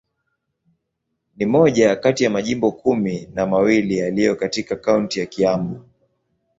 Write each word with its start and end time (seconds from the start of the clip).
Ni 1.37 1.45
moja 1.45 1.95
kati 1.95 2.23
ya 2.23 2.29
majimbo 2.29 2.71
kumi 2.71 3.29
na 3.33 3.45
mawili 3.45 3.97
yaliyo 3.97 4.35
katika 4.35 4.75
kaunti 4.75 5.19
ya 5.19 5.25
Kiambu. 5.25 5.85